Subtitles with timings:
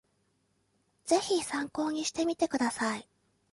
[1.05, 3.07] ぜひ参考にしてみてください